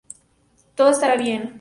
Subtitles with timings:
[0.73, 1.41] Todo estará bien.